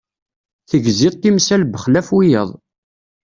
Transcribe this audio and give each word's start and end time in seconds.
Tegziḍ 0.69 1.13
timsal 1.15 1.61
bexlaf 1.71 2.07
wiyaḍ. 2.15 2.49